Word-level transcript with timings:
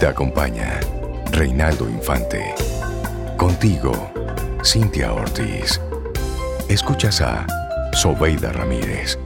Te 0.00 0.06
acompaña 0.06 0.78
Reinaldo 1.32 1.88
Infante. 1.90 2.54
Contigo, 3.36 4.12
Cintia 4.64 5.12
Ortiz. 5.12 5.80
Escuchas 6.68 7.20
a 7.20 7.44
Sobeida 7.92 8.52
Ramírez. 8.52 9.18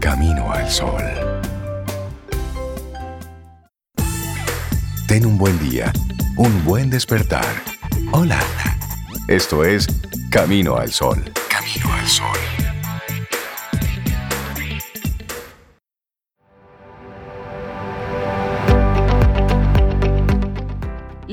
Camino 0.00 0.50
al 0.50 0.70
Sol. 0.70 1.02
Ten 5.06 5.26
un 5.26 5.36
buen 5.36 5.58
día, 5.58 5.92
un 6.38 6.64
buen 6.64 6.88
despertar. 6.88 7.44
Hola. 8.10 8.40
Esto 9.28 9.66
es 9.66 9.86
Camino 10.30 10.76
al 10.76 10.90
Sol. 10.90 11.22
Camino 11.50 11.92
al 11.92 12.08
Sol. 12.08 12.63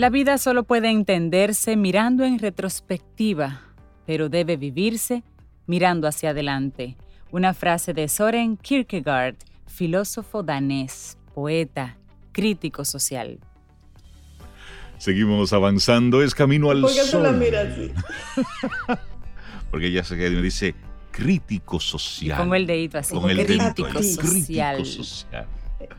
La 0.01 0.09
vida 0.09 0.39
solo 0.39 0.63
puede 0.63 0.89
entenderse 0.89 1.77
mirando 1.77 2.23
en 2.23 2.39
retrospectiva, 2.39 3.61
pero 4.07 4.29
debe 4.29 4.57
vivirse 4.57 5.23
mirando 5.67 6.07
hacia 6.07 6.31
adelante. 6.31 6.97
Una 7.29 7.53
frase 7.53 7.93
de 7.93 8.07
Soren 8.07 8.57
Kierkegaard, 8.57 9.35
filósofo 9.67 10.41
danés, 10.41 11.19
poeta, 11.35 11.99
crítico 12.31 12.83
social. 12.83 13.37
Seguimos 14.97 15.53
avanzando, 15.53 16.23
es 16.23 16.33
camino 16.33 16.71
al 16.71 16.81
¿Por 16.81 16.89
qué 16.89 17.01
se 17.01 17.05
sol. 17.05 17.21
la 17.21 17.31
mira 17.33 17.61
así? 17.61 17.91
Porque 19.69 19.85
ella 19.85 20.03
se 20.03 20.15
me 20.15 20.41
dice 20.41 20.73
crítico 21.11 21.79
social. 21.79 22.39
Pongo 22.39 22.55
el 22.55 22.65
dedito 22.65 22.97
así. 22.97 23.13
Con 23.13 23.29
el 23.29 23.45
crítico 23.45 23.99
dedito 23.99 24.23
social. 24.23 24.77
Crítico 24.77 25.03
social. 25.03 25.45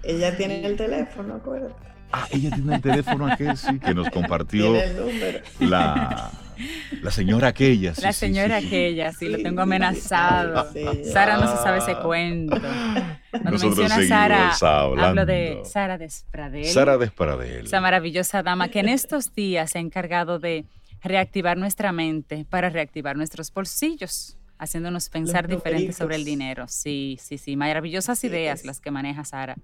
Ella 0.02 0.36
tiene 0.36 0.66
el 0.66 0.76
teléfono, 0.76 1.36
acuérdate. 1.36 1.91
Ah, 2.12 2.26
ella 2.30 2.50
tiene 2.54 2.74
el 2.76 2.82
teléfono 2.82 3.26
aquel, 3.26 3.56
sí, 3.56 3.78
que 3.78 3.94
nos 3.94 4.10
compartió 4.10 4.74
la, 5.60 6.30
la 7.00 7.10
señora 7.10 7.48
aquella. 7.48 7.94
sí, 7.94 8.02
La 8.02 8.12
señora 8.12 8.60
sí, 8.60 8.62
sí. 8.62 8.66
aquella, 8.68 9.12
sí, 9.12 9.28
lo 9.28 9.38
tengo 9.42 9.62
amenazado. 9.62 10.68
Sara 11.10 11.38
no 11.38 11.50
se 11.50 11.62
sabe 11.62 11.78
ese 11.78 11.96
cuento. 11.96 12.60
Cuando 13.30 13.50
Nosotros 13.52 13.88
menciona 13.88 14.52
Sara, 14.54 14.80
hablando. 14.82 15.04
hablo 15.22 15.26
de 15.26 15.62
Sara 15.64 15.96
Despradel. 15.98 16.66
Sara 16.66 16.98
Desparadel. 16.98 17.66
esa 17.66 17.80
maravillosa 17.80 18.42
dama 18.42 18.68
que 18.68 18.80
en 18.80 18.88
estos 18.90 19.34
días 19.34 19.70
se 19.70 19.78
ha 19.78 19.80
encargado 19.80 20.38
de 20.38 20.66
reactivar 21.02 21.56
nuestra 21.56 21.92
mente 21.92 22.44
para 22.48 22.68
reactivar 22.68 23.16
nuestros 23.16 23.52
bolsillos, 23.52 24.36
haciéndonos 24.58 25.08
pensar 25.08 25.48
diferente 25.48 25.92
sobre 25.92 26.16
el 26.16 26.24
dinero. 26.24 26.66
Sí, 26.68 27.18
sí, 27.20 27.38
sí, 27.38 27.56
maravillosas 27.56 28.22
ideas 28.22 28.64
las 28.64 28.80
que 28.80 28.90
maneja 28.90 29.24
Sara. 29.24 29.56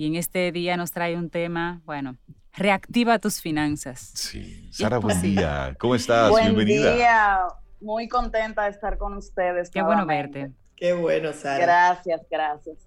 Y 0.00 0.06
en 0.06 0.16
este 0.16 0.50
día 0.50 0.78
nos 0.78 0.92
trae 0.92 1.14
un 1.14 1.28
tema, 1.28 1.82
bueno, 1.84 2.16
reactiva 2.54 3.18
tus 3.18 3.42
finanzas. 3.42 4.12
Sí. 4.14 4.66
Sara, 4.72 4.96
buen 4.96 5.20
día. 5.20 5.76
¿Cómo 5.78 5.94
estás? 5.94 6.30
Buen 6.30 6.56
Bienvenida. 6.56 6.94
día, 6.94 7.40
muy 7.82 8.08
contenta 8.08 8.64
de 8.64 8.70
estar 8.70 8.96
con 8.96 9.14
ustedes. 9.18 9.68
Qué 9.68 9.82
bueno 9.82 10.06
verte. 10.06 10.52
Qué 10.74 10.94
bueno, 10.94 11.34
Sara. 11.34 11.58
Gracias, 11.58 12.22
gracias. 12.30 12.78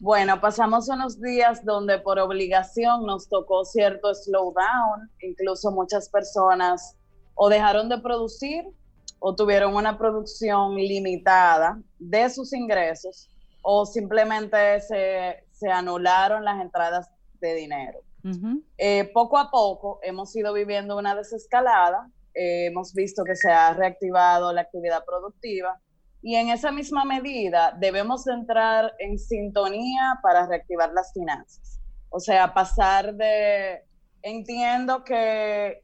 Bueno, 0.00 0.38
pasamos 0.42 0.86
unos 0.90 1.18
días 1.18 1.64
donde 1.64 1.98
por 1.98 2.18
obligación 2.18 3.06
nos 3.06 3.26
tocó 3.26 3.64
cierto 3.64 4.14
slowdown, 4.14 5.10
incluso 5.22 5.70
muchas 5.70 6.10
personas 6.10 6.94
o 7.36 7.48
dejaron 7.48 7.88
de 7.88 8.02
producir 8.02 8.66
o 9.18 9.34
tuvieron 9.34 9.74
una 9.74 9.96
producción 9.96 10.74
limitada 10.74 11.80
de 11.98 12.28
sus 12.28 12.52
ingresos 12.52 13.30
o 13.62 13.86
simplemente 13.86 14.80
se, 14.82 15.44
se 15.60 15.70
anularon 15.70 16.44
las 16.44 16.60
entradas 16.60 17.10
de 17.40 17.54
dinero. 17.54 18.00
Eh, 18.76 19.10
poco 19.14 19.38
a 19.38 19.50
poco 19.50 19.98
hemos 20.02 20.34
ido 20.36 20.52
viviendo 20.52 20.96
una 20.98 21.14
desescalada, 21.14 22.10
eh, 22.34 22.66
hemos 22.66 22.92
visto 22.92 23.24
que 23.24 23.36
se 23.36 23.50
ha 23.50 23.72
reactivado 23.72 24.52
la 24.52 24.62
actividad 24.62 25.04
productiva 25.04 25.80
y 26.22 26.36
en 26.36 26.48
esa 26.50 26.70
misma 26.70 27.04
medida 27.04 27.74
debemos 27.78 28.24
de 28.24 28.34
entrar 28.34 28.94
en 28.98 29.18
sintonía 29.18 30.18
para 30.22 30.46
reactivar 30.46 30.92
las 30.92 31.12
finanzas. 31.12 31.80
O 32.10 32.20
sea, 32.20 32.52
pasar 32.52 33.14
de, 33.14 33.84
entiendo 34.22 35.02
que 35.02 35.82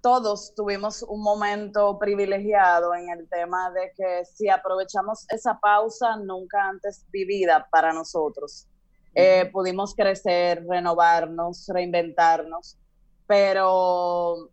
todos 0.00 0.52
tuvimos 0.54 1.02
un 1.04 1.22
momento 1.22 1.98
privilegiado 1.98 2.94
en 2.94 3.08
el 3.08 3.28
tema 3.28 3.70
de 3.70 3.92
que 3.96 4.24
si 4.24 4.48
aprovechamos 4.48 5.24
esa 5.30 5.58
pausa 5.60 6.16
nunca 6.16 6.68
antes 6.68 7.06
vivida 7.10 7.68
para 7.70 7.92
nosotros, 7.92 8.68
eh, 9.14 9.50
pudimos 9.52 9.94
crecer, 9.94 10.64
renovarnos, 10.68 11.66
reinventarnos, 11.68 12.78
pero 13.26 14.50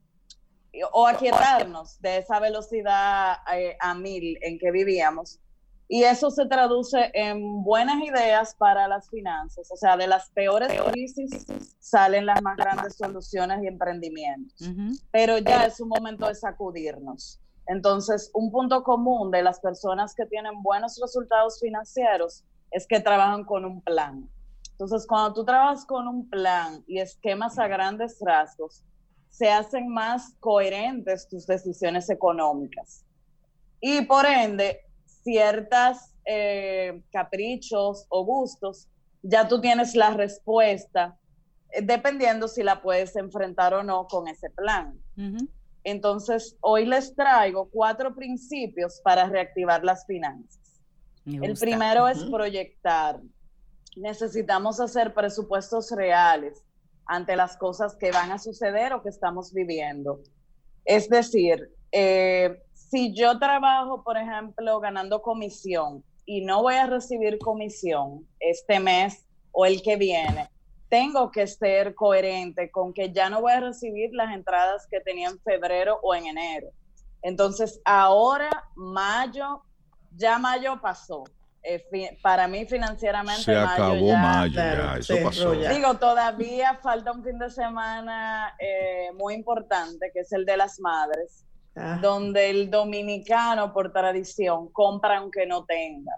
o 0.91 1.07
aquietarnos 1.07 1.99
de 2.01 2.19
esa 2.19 2.39
velocidad 2.39 3.37
eh, 3.53 3.75
a 3.79 3.95
mil 3.95 4.37
en 4.41 4.59
que 4.59 4.71
vivíamos. 4.71 5.39
Y 5.91 6.03
eso 6.03 6.29
se 6.29 6.45
traduce 6.45 7.09
en 7.15 7.63
buenas 7.63 7.99
ideas 8.03 8.53
para 8.53 8.87
las 8.87 9.09
finanzas. 9.09 9.71
O 9.71 9.75
sea, 9.75 9.97
de 9.97 10.05
las 10.05 10.29
peores 10.29 10.71
crisis 10.91 11.47
salen 11.79 12.27
las 12.27 12.43
más 12.43 12.57
grandes 12.57 12.95
soluciones 12.95 13.63
y 13.63 13.67
emprendimientos 13.67 14.61
Ujú. 14.61 14.91
pero 15.11 15.39
ya 15.39 15.65
es 15.65 15.79
un 15.79 15.89
momento 15.89 16.27
de 16.27 16.35
sacudirnos. 16.35 17.39
Entonces, 17.65 18.29
un 18.33 18.51
punto 18.51 18.83
común 18.83 19.31
de 19.31 19.41
las 19.41 19.59
personas 19.59 20.13
que 20.15 20.25
tienen 20.25 20.61
buenos 20.61 20.99
resultados 21.01 21.59
financieros 21.59 22.43
es 22.71 22.85
que 22.87 22.99
trabajan 22.99 23.43
con 23.43 23.65
un 23.65 23.81
plan. 23.81 24.29
Entonces, 24.79 25.05
cuando 25.05 25.33
tú 25.33 25.43
trabajas 25.43 25.85
con 25.85 26.07
un 26.07 26.29
plan 26.29 26.85
y 26.87 26.99
esquemas 26.99 27.59
a 27.59 27.67
grandes 27.67 28.17
rasgos, 28.21 28.81
se 29.27 29.51
hacen 29.51 29.89
más 29.89 30.35
coherentes 30.39 31.27
tus 31.27 31.45
decisiones 31.45 32.09
económicas. 32.09 33.03
Y 33.81 34.03
por 34.03 34.25
ende, 34.25 34.79
ciertas 35.05 36.15
eh, 36.23 37.03
caprichos 37.11 38.05
o 38.07 38.23
gustos, 38.23 38.87
ya 39.21 39.49
tú 39.49 39.59
tienes 39.59 39.95
la 39.95 40.11
respuesta 40.11 41.17
eh, 41.71 41.81
dependiendo 41.81 42.47
si 42.47 42.63
la 42.63 42.81
puedes 42.81 43.17
enfrentar 43.17 43.73
o 43.73 43.83
no 43.83 44.07
con 44.07 44.29
ese 44.29 44.49
plan. 44.49 44.97
Entonces, 45.83 46.55
hoy 46.61 46.85
les 46.85 47.13
traigo 47.15 47.69
cuatro 47.69 48.15
principios 48.15 49.01
para 49.03 49.25
reactivar 49.25 49.83
las 49.83 50.05
finanzas. 50.05 50.81
El 51.25 51.55
primero 51.55 52.07
es 52.07 52.23
proyectar. 52.23 53.19
Necesitamos 53.95 54.79
hacer 54.79 55.13
presupuestos 55.13 55.91
reales 55.91 56.63
ante 57.05 57.35
las 57.35 57.57
cosas 57.57 57.95
que 57.95 58.11
van 58.11 58.31
a 58.31 58.39
suceder 58.39 58.93
o 58.93 59.01
que 59.01 59.09
estamos 59.09 59.53
viviendo. 59.53 60.21
Es 60.85 61.09
decir, 61.09 61.71
eh, 61.91 62.61
si 62.73 63.13
yo 63.13 63.39
trabajo, 63.39 64.03
por 64.03 64.17
ejemplo, 64.17 64.79
ganando 64.79 65.21
comisión 65.21 66.03
y 66.25 66.41
no 66.41 66.61
voy 66.61 66.75
a 66.75 66.85
recibir 66.85 67.39
comisión 67.39 68.27
este 68.39 68.79
mes 68.79 69.25
o 69.51 69.65
el 69.65 69.81
que 69.81 69.95
viene, 69.95 70.49
tengo 70.89 71.31
que 71.31 71.45
ser 71.47 71.93
coherente 71.95 72.71
con 72.71 72.93
que 72.93 73.11
ya 73.11 73.29
no 73.29 73.41
voy 73.41 73.53
a 73.53 73.59
recibir 73.59 74.11
las 74.13 74.33
entradas 74.33 74.87
que 74.89 74.99
tenía 75.01 75.29
en 75.29 75.39
febrero 75.39 75.99
o 76.01 76.15
en 76.15 76.25
enero. 76.25 76.69
Entonces, 77.21 77.79
ahora, 77.85 78.49
mayo, 78.75 79.61
ya 80.15 80.39
mayo 80.39 80.79
pasó. 80.81 81.23
Eh, 81.61 81.83
para 82.23 82.47
mí 82.47 82.65
financieramente 82.65 83.41
Se 83.43 83.53
mayo 83.53 83.69
acabó 83.69 84.07
ya- 84.07 84.17
mayo, 84.17 84.55
ya, 84.55 84.95
eso 84.97 85.13
pasó. 85.23 85.53
ya. 85.55 85.69
Digo, 85.71 85.93
todavía 85.95 86.79
falta 86.81 87.11
un 87.11 87.23
fin 87.23 87.37
de 87.37 87.49
semana 87.49 88.55
eh, 88.59 89.09
muy 89.17 89.33
importante, 89.33 90.09
que 90.13 90.21
es 90.21 90.31
el 90.31 90.45
de 90.45 90.57
las 90.57 90.79
madres, 90.79 91.45
Ah, 91.75 91.99
donde 92.01 92.49
el 92.49 92.69
dominicano 92.71 93.71
por 93.73 93.91
tradición 93.93 94.69
compra 94.71 95.17
aunque 95.17 95.45
no 95.45 95.65
tenga. 95.65 96.13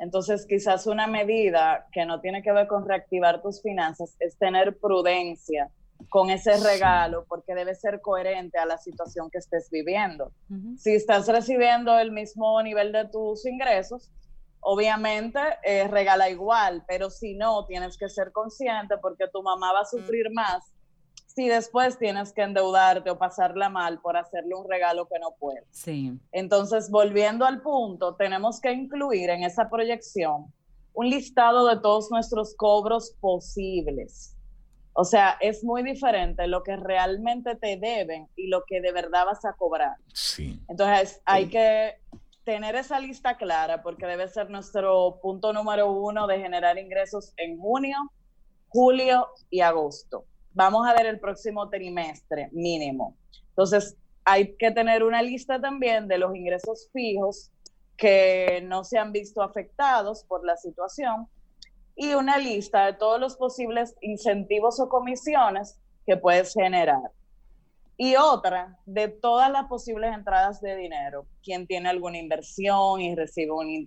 Entonces, 0.00 0.46
quizás 0.48 0.86
una 0.86 1.06
medida 1.06 1.86
que 1.92 2.04
no 2.06 2.20
tiene 2.20 2.42
que 2.42 2.50
ver 2.52 2.66
con 2.66 2.88
reactivar 2.88 3.40
tus 3.42 3.62
finanzas 3.62 4.16
es 4.18 4.36
tener 4.38 4.78
prudencia 4.78 5.70
con 6.08 6.30
ese 6.30 6.56
regalo, 6.56 7.24
porque 7.28 7.54
debe 7.54 7.74
ser 7.76 8.00
coherente 8.00 8.58
a 8.58 8.66
la 8.66 8.78
situación 8.78 9.28
que 9.30 9.38
estés 9.38 9.68
viviendo. 9.70 10.32
Ujú. 10.50 10.76
Si 10.78 10.94
estás 10.94 11.28
recibiendo 11.28 11.96
el 11.98 12.10
mismo 12.10 12.60
nivel 12.62 12.90
de 12.90 13.06
tus 13.08 13.46
ingresos, 13.46 14.10
obviamente 14.64 15.38
eh, 15.62 15.86
regala 15.88 16.28
igual, 16.30 16.82
pero 16.88 17.10
si 17.10 17.34
no, 17.34 17.66
tienes 17.66 17.96
que 17.96 18.08
ser 18.08 18.32
consciente 18.32 18.96
porque 18.98 19.28
tu 19.28 19.42
mamá 19.42 19.72
va 19.72 19.80
a 19.80 19.84
sufrir 19.84 20.30
más 20.32 20.74
si 21.26 21.48
después 21.48 21.98
tienes 21.98 22.32
que 22.32 22.42
endeudarte 22.42 23.10
o 23.10 23.18
pasarla 23.18 23.68
mal 23.68 24.00
por 24.00 24.16
hacerle 24.16 24.54
un 24.54 24.68
regalo 24.68 25.08
que 25.08 25.18
no 25.18 25.34
puedes. 25.38 25.64
Sí. 25.72 26.12
Entonces, 26.30 26.90
volviendo 26.90 27.44
al 27.44 27.60
punto, 27.60 28.14
tenemos 28.14 28.60
que 28.60 28.72
incluir 28.72 29.30
en 29.30 29.42
esa 29.42 29.68
proyección 29.68 30.52
un 30.92 31.10
listado 31.10 31.66
de 31.66 31.80
todos 31.80 32.10
nuestros 32.10 32.54
cobros 32.54 33.16
posibles. 33.20 34.36
O 34.92 35.04
sea, 35.04 35.36
es 35.40 35.64
muy 35.64 35.82
diferente 35.82 36.46
lo 36.46 36.62
que 36.62 36.76
realmente 36.76 37.56
te 37.56 37.76
deben 37.76 38.28
y 38.36 38.46
lo 38.46 38.62
que 38.64 38.80
de 38.80 38.92
verdad 38.92 39.26
vas 39.26 39.44
a 39.44 39.54
cobrar. 39.54 39.96
Sí. 40.12 40.60
Entonces, 40.68 41.20
hay 41.24 41.48
que 41.48 41.94
tener 42.44 42.76
esa 42.76 43.00
lista 43.00 43.36
clara 43.36 43.82
porque 43.82 44.06
debe 44.06 44.28
ser 44.28 44.50
nuestro 44.50 45.18
punto 45.22 45.52
número 45.52 45.90
uno 45.90 46.26
de 46.26 46.38
generar 46.38 46.78
ingresos 46.78 47.32
en 47.36 47.58
junio, 47.58 47.96
julio 48.68 49.28
y 49.50 49.60
agosto. 49.60 50.26
Vamos 50.52 50.86
a 50.86 50.94
ver 50.94 51.06
el 51.06 51.18
próximo 51.18 51.68
trimestre 51.68 52.50
mínimo. 52.52 53.16
Entonces, 53.48 53.96
hay 54.24 54.56
que 54.56 54.70
tener 54.70 55.02
una 55.02 55.22
lista 55.22 55.60
también 55.60 56.06
de 56.06 56.18
los 56.18 56.34
ingresos 56.34 56.88
fijos 56.92 57.50
que 57.96 58.62
no 58.64 58.84
se 58.84 58.98
han 58.98 59.12
visto 59.12 59.42
afectados 59.42 60.24
por 60.24 60.44
la 60.44 60.56
situación 60.56 61.28
y 61.96 62.14
una 62.14 62.38
lista 62.38 62.86
de 62.86 62.94
todos 62.94 63.20
los 63.20 63.36
posibles 63.36 63.94
incentivos 64.00 64.80
o 64.80 64.88
comisiones 64.88 65.78
que 66.06 66.16
puedes 66.16 66.52
generar. 66.52 67.00
Y 67.96 68.16
otra, 68.16 68.76
de 68.86 69.08
todas 69.08 69.50
las 69.50 69.66
posibles 69.66 70.12
entradas 70.12 70.60
de 70.60 70.76
dinero, 70.76 71.26
quien 71.42 71.66
tiene 71.66 71.88
alguna 71.88 72.18
inversión 72.18 73.00
y 73.00 73.14
recibe 73.14 73.52
un, 73.52 73.86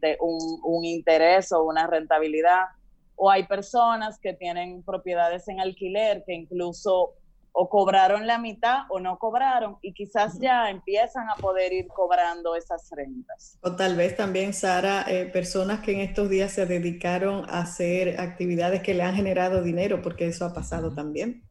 un, 0.63 0.85
interés 0.85 1.51
o 1.51 1.63
una 1.63 1.87
rentabilidad, 1.87 2.67
o 3.15 3.29
hay 3.29 3.43
personas 3.47 4.17
que 4.19 4.33
tienen 4.33 4.83
propiedades 4.83 5.47
en 5.49 5.59
alquiler 5.59 6.23
que 6.25 6.35
incluso 6.35 7.15
o 7.59 7.69
cobraron 7.69 8.27
la 8.27 8.37
mitad 8.37 8.83
o 8.89 8.99
no 8.99 9.17
cobraron 9.17 9.77
y 9.81 9.91
quizás 9.91 10.37
ya 10.39 10.69
empiezan 10.69 11.27
a 11.27 11.41
poder 11.41 11.73
ir 11.73 11.87
cobrando 11.87 12.55
esas 12.55 12.87
rentas. 12.95 13.57
O 13.61 13.75
tal 13.75 13.95
vez 13.95 14.15
también, 14.15 14.53
Sara, 14.53 15.03
eh, 15.07 15.25
personas 15.25 15.79
que 15.79 15.93
en 15.93 16.01
estos 16.01 16.29
días 16.29 16.51
se 16.51 16.67
dedicaron 16.67 17.45
a 17.49 17.61
hacer 17.61 18.21
actividades 18.21 18.83
que 18.83 18.93
le 18.93 19.01
han 19.01 19.15
generado 19.15 19.63
dinero, 19.63 20.03
porque 20.03 20.27
eso 20.27 20.45
ha 20.45 20.53
pasado 20.53 20.93
también. 20.93 21.46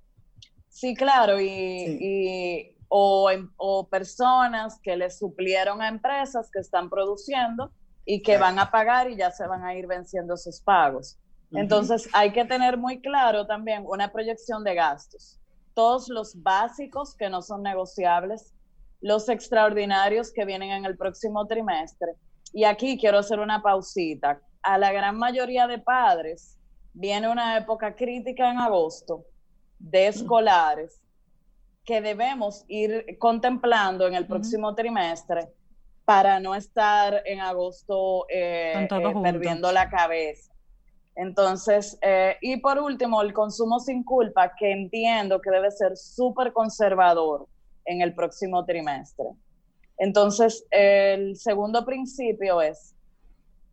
Sí, 0.76 0.94
claro, 0.94 1.40
y, 1.40 2.76
o, 2.88 3.30
o, 3.56 3.88
personas 3.88 4.78
que 4.82 4.94
le 4.94 5.10
suplieron 5.10 5.80
a 5.80 5.88
empresas 5.88 6.50
que 6.52 6.58
están 6.58 6.90
produciendo 6.90 7.72
y 8.04 8.20
que 8.20 8.36
van 8.36 8.58
a 8.58 8.70
pagar 8.70 9.10
y 9.10 9.16
ya 9.16 9.30
se 9.30 9.46
van 9.46 9.64
a 9.64 9.74
ir 9.74 9.86
venciendo 9.86 10.36
sus 10.36 10.60
pagos. 10.60 11.18
Entonces 11.52 12.10
hay 12.12 12.30
que 12.30 12.44
tener 12.44 12.76
muy 12.76 13.00
claro 13.00 13.46
también 13.46 13.84
una 13.86 14.12
proyección 14.12 14.64
de 14.64 14.74
gastos. 14.74 15.40
Todos 15.72 16.10
los 16.10 16.42
básicos 16.42 17.14
que 17.14 17.30
no 17.30 17.40
son 17.40 17.62
negociables, 17.62 18.52
los 19.00 19.30
extraordinarios 19.30 20.30
que 20.30 20.44
vienen 20.44 20.72
en 20.72 20.84
el 20.84 20.98
próximo 20.98 21.46
trimestre. 21.46 22.16
Y 22.52 22.64
aquí 22.64 22.98
quiero 22.98 23.16
hacer 23.16 23.40
una 23.40 23.62
pausita. 23.62 24.42
A 24.60 24.76
la 24.76 24.92
gran 24.92 25.16
mayoría 25.16 25.66
de 25.68 25.78
padres 25.78 26.58
viene 26.92 27.30
una 27.30 27.56
época 27.56 27.96
crítica 27.96 28.50
en 28.50 28.58
agosto 28.58 29.24
de 29.78 30.08
escolares 30.08 31.00
que 31.84 32.00
debemos 32.00 32.64
ir 32.68 33.16
contemplando 33.18 34.06
en 34.06 34.14
el 34.14 34.26
próximo 34.26 34.74
trimestre 34.74 35.48
para 36.04 36.40
no 36.40 36.54
estar 36.54 37.22
en 37.24 37.40
agosto 37.40 38.26
eh, 38.28 38.88
eh, 38.90 39.14
perdiendo 39.22 39.70
la 39.72 39.88
cabeza. 39.88 40.52
Entonces, 41.16 41.98
eh, 42.02 42.36
y 42.42 42.58
por 42.58 42.78
último, 42.78 43.22
el 43.22 43.32
consumo 43.32 43.80
sin 43.80 44.04
culpa, 44.04 44.52
que 44.56 44.70
entiendo 44.70 45.40
que 45.40 45.50
debe 45.50 45.70
ser 45.70 45.96
súper 45.96 46.52
conservador 46.52 47.46
en 47.86 48.02
el 48.02 48.14
próximo 48.14 48.64
trimestre. 48.64 49.26
Entonces, 49.96 50.66
el 50.70 51.36
segundo 51.36 51.84
principio 51.86 52.60
es 52.60 52.94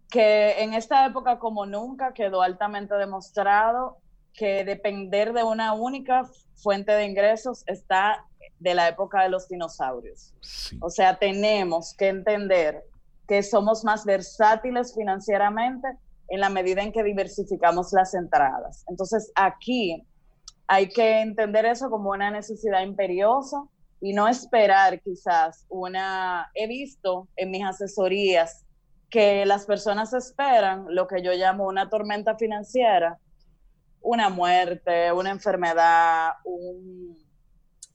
que 0.09 0.61
en 0.61 0.73
esta 0.73 1.05
época, 1.05 1.37
como 1.37 1.65
nunca, 1.65 2.13
quedó 2.13 2.41
altamente 2.41 2.95
demostrado 2.95 3.97
que 4.33 4.63
depender 4.63 5.33
de 5.33 5.43
una 5.43 5.73
única 5.73 6.23
fuente 6.55 6.91
de 6.91 7.05
ingresos 7.05 7.63
está 7.67 8.25
de 8.59 8.73
la 8.73 8.87
época 8.87 9.23
de 9.23 9.29
los 9.29 9.47
dinosaurios. 9.47 10.33
O 10.79 10.89
sea, 10.89 11.17
tenemos 11.17 11.93
que 11.93 12.07
entender 12.07 12.83
que 13.27 13.43
somos 13.43 13.83
más 13.83 14.05
versátiles 14.05 14.93
financieramente 14.95 15.87
en 16.29 16.39
la 16.39 16.49
medida 16.49 16.81
en 16.81 16.91
que 16.91 17.03
diversificamos 17.03 17.91
las 17.93 18.13
entradas. 18.13 18.83
Entonces, 18.87 19.31
aquí 19.35 20.05
hay 20.67 20.89
que 20.89 21.21
entender 21.21 21.65
eso 21.65 21.89
como 21.89 22.11
una 22.11 22.31
necesidad 22.31 22.81
imperiosa 22.81 23.63
y 24.01 24.13
no 24.13 24.27
esperar 24.27 25.01
quizás 25.01 25.65
una... 25.69 26.49
He 26.55 26.67
visto 26.67 27.27
en 27.35 27.51
mis 27.51 27.63
asesorías 27.65 28.65
que 29.09 29.45
las 29.45 29.65
personas 29.65 30.13
esperan 30.13 30.85
lo 30.89 31.07
que 31.07 31.21
yo 31.21 31.33
llamo 31.33 31.67
una 31.67 31.89
tormenta 31.89 32.35
financiera 32.35 33.19
una 34.03 34.29
muerte, 34.29 35.11
una 35.11 35.31
enfermedad, 35.31 36.33
un, 36.43 37.17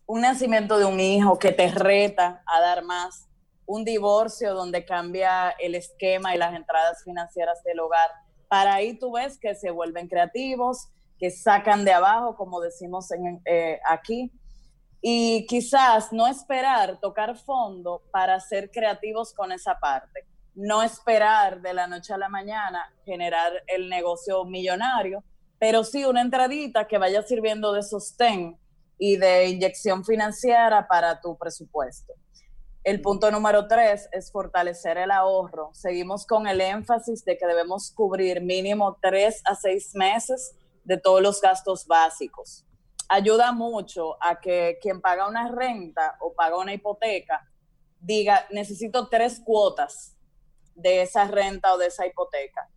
nacimiento 0.09 0.79
de 0.79 0.87
un 0.87 0.99
hijo 0.99 1.39
que 1.39 1.53
te 1.53 1.71
reta 1.71 2.43
a 2.47 2.61
dar 2.61 2.83
más, 2.83 3.29
un 3.67 3.85
divorcio 3.85 4.55
donde 4.55 4.85
cambia 4.87 5.51
el 5.51 5.75
esquema 5.75 6.35
y 6.35 6.39
las 6.39 6.55
entradas 6.55 7.05
financieras 7.05 7.63
del 7.63 7.79
hogar. 7.81 8.11
Para 8.49 8.75
ahí 8.75 8.99
tú 8.99 9.13
ves 9.13 9.39
que 9.39 9.55
se 9.55 9.71
vuelven 9.71 10.09
creativos, 10.09 10.89
que 11.19 11.31
sacan 11.31 11.85
de 11.85 11.93
abajo, 11.93 12.37
como 12.37 12.61
decimos 12.61 13.09
eh, 13.45 13.79
aquí, 13.87 14.33
y 15.03 15.47
quizás 15.47 16.11
no 16.13 16.27
esperar 16.27 16.99
tocar 17.01 17.37
fondo 17.37 18.03
para 18.11 18.41
ser 18.41 18.71
creativos 18.71 19.35
con 19.35 19.53
esa 19.53 19.79
parte. 19.79 20.27
No 20.55 20.83
esperar 20.83 21.61
de 21.61 21.75
la 21.75 21.87
noche 21.87 22.15
a 22.15 22.19
la 22.19 22.31
mañana 22.31 22.93
generar 23.05 23.53
el 23.67 23.91
negocio 23.91 24.45
millonario, 24.47 25.23
pero 25.59 25.85
sí 25.85 26.05
una 26.05 26.23
entradita 26.23 26.87
que 26.87 26.99
vaya 26.99 27.23
sirviendo 27.23 27.73
de 27.73 27.83
sostén 27.83 28.59
y 28.99 29.17
de 29.17 29.49
inyección 29.49 30.05
financiera 30.05 30.87
para 30.89 31.21
tu 31.21 31.37
presupuesto. 31.37 32.15
El 32.85 33.01
punto 33.01 33.31
número 33.31 33.67
tres 33.67 34.09
es 34.13 34.31
fortalecer 34.33 34.99
el 34.99 35.11
ahorro. 35.11 35.71
Seguimos 35.75 36.27
con 36.27 36.47
el 36.47 36.61
énfasis 36.61 37.25
de 37.25 37.37
que 37.37 37.47
debemos 37.47 37.91
cubrir 37.91 38.41
mínimo 38.41 38.97
tres 39.03 39.43
a 39.45 39.55
seis 39.55 39.95
meses 39.95 40.55
de 40.85 40.97
todos 40.97 41.21
los 41.21 41.41
gastos 41.41 41.87
básicos. 41.87 42.65
Ayuda 43.09 43.53
mucho 43.53 44.17
a 44.23 44.41
que 44.41 44.79
quien 44.81 45.01
paga 45.01 45.29
una 45.29 45.51
renta 45.51 46.17
o 46.21 46.33
paga 46.35 46.59
una 46.59 46.73
hipoteca 46.73 47.45
diga, 48.01 48.47
necesito 48.51 49.09
tres 49.09 49.41
cuotas 49.45 50.17
de 50.75 51.03
esa 51.03 51.25
renta 51.27 51.75
o 51.75 51.79
de 51.79 51.87
esa 51.87 52.07
hipoteca 52.07 52.69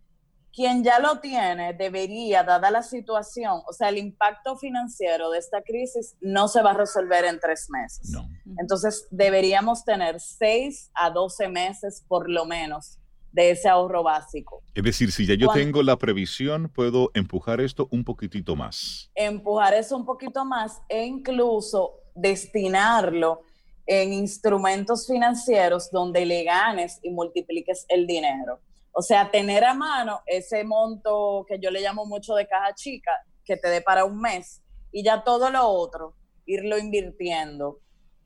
quien 0.54 0.84
ya 0.84 1.00
lo 1.00 1.20
tiene 1.20 1.74
debería, 1.74 2.44
dada 2.44 2.72
la 2.72 2.84
situación, 2.84 3.62
o 3.68 3.74
sea, 3.74 3.90
el 3.90 3.98
impacto 3.98 4.58
financiero 4.58 5.30
de 5.32 5.40
esta 5.40 5.62
crisis 5.62 6.16
no 6.22 6.48
se 6.48 6.62
va 6.62 6.72
a 6.72 6.74
resolver 6.74 7.26
en 7.26 7.40
tres 7.40 7.70
meses. 7.70 8.14
Entonces, 8.60 9.08
deberíamos 9.12 9.84
tener 9.86 10.20
seis 10.20 10.92
a 10.94 11.10
doce 11.10 11.48
meses 11.48 12.04
por 12.08 12.30
lo 12.30 12.46
menos 12.46 12.98
de 13.32 13.52
ese 13.52 13.70
ahorro 13.70 14.04
básico. 14.04 14.62
Es 14.74 14.84
decir, 14.84 15.12
si 15.12 15.26
ya 15.26 15.36
yo 15.36 15.50
tengo 15.54 15.84
la 15.84 15.98
previsión, 15.98 16.70
puedo 16.70 17.12
empujar 17.14 17.62
esto 17.62 17.88
un 17.92 18.04
poquitito 18.04 18.56
más. 18.56 19.10
Empujar 19.16 19.74
eso 19.74 19.96
un 19.96 20.06
poquito 20.06 20.44
más 20.44 20.82
e 20.90 21.06
incluso 21.06 21.94
destinarlo 22.14 23.42
en 23.86 24.14
instrumentos 24.14 25.08
financieros 25.08 25.90
donde 25.92 26.26
le 26.26 26.44
ganes 26.44 27.00
y 27.02 27.10
multipliques 27.10 27.86
el 27.88 28.06
dinero. 28.06 28.60
O 28.94 29.02
sea, 29.02 29.32
tener 29.32 29.64
a 29.64 29.74
mano 29.74 30.22
ese 30.26 30.64
monto 30.64 31.46
que 31.48 31.60
yo 31.60 31.72
le 31.72 31.82
llamo 31.82 32.06
mucho 32.06 32.36
de 32.36 32.48
caja 32.48 32.74
chica, 32.76 33.12
que 33.46 33.58
te 33.58 33.70
dé 33.70 33.82
para 33.82 34.06
un 34.06 34.20
mes, 34.20 34.62
y 34.92 35.04
ya 35.04 35.24
todo 35.24 35.50
lo 35.50 35.68
otro, 35.68 36.16
irlo 36.46 36.78
invirtiendo. 36.78 37.80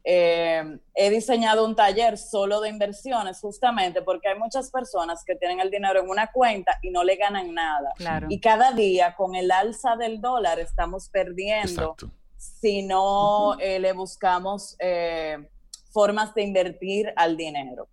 Eh, 0.07 0.77
he 0.93 1.10
diseñado 1.10 1.65
un 1.65 1.75
taller 1.75 2.19
solo 2.19 2.62
de 2.62 2.69
inversiones 2.69 3.39
justamente 3.39 4.03
porque 4.03 4.27
hay 4.27 4.38
muchas 4.38 4.69
personas 4.69 5.24
que 5.25 5.36
tienen 5.36 5.60
el 5.60 5.72
dinero 5.72 6.00
en 6.00 6.07
una 6.07 6.31
cuenta 6.31 6.77
y 6.84 6.91
no 6.91 7.03
le 7.03 7.15
ganan 7.15 7.53
nada. 7.55 7.91
Y 8.29 8.39
cada 8.39 8.72
día 8.72 9.15
con 9.15 9.34
el 9.34 9.51
alza 9.51 9.95
del 9.95 10.22
dólar 10.22 10.60
estamos 10.60 11.10
perdiendo 11.10 11.95
si 12.38 12.84
no 12.84 13.57
eh, 13.60 13.79
le 13.79 13.93
buscamos 13.93 14.75
eh, 14.79 15.50
formas 15.91 16.36
de 16.36 16.43
invertir 16.43 17.12
al 17.15 17.36
dinero. 17.36 17.88